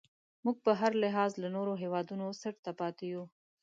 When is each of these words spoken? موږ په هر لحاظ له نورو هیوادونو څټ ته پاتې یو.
موږ 0.45 0.57
په 0.65 0.71
هر 0.79 0.91
لحاظ 1.03 1.31
له 1.43 1.47
نورو 1.55 1.73
هیوادونو 1.83 2.25
څټ 2.41 2.55
ته 2.65 2.71
پاتې 2.79 3.05
یو. 3.13 3.23